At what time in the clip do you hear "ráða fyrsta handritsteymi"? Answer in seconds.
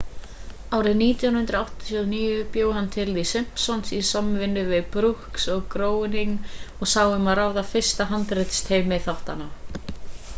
7.41-9.01